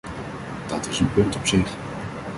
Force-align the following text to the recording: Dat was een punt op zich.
Dat 0.67 0.87
was 0.87 0.99
een 0.99 1.13
punt 1.13 1.35
op 1.35 1.45
zich. 1.47 1.69